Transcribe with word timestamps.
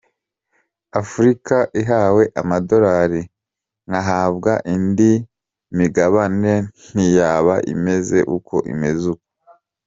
Afurika 1.01 1.55
ihawe 1.81 2.23
amadolari 2.41 3.21
nkahabwa 3.87 4.53
indi 4.73 5.11
migabane 5.77 6.53
ntiyaba 6.93 7.55
imeze 7.73 8.19
uko 8.37 8.55
imeze 8.73 9.05
uku 9.15 9.27